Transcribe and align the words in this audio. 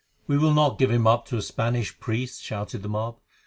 "We 0.25 0.35
will 0.35 0.55
not 0.55 0.79
give 0.79 0.89
him 0.89 1.05
up 1.05 1.27
to 1.27 1.37
a 1.37 1.43
Spanish 1.43 1.99
priest," 1.99 2.41
shouted 2.41 2.81
the 2.81 2.89
mob. 2.89 3.19